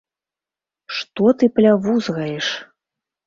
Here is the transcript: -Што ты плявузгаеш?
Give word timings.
-Што 0.97 1.25
ты 1.43 1.49
плявузгаеш? 1.59 2.47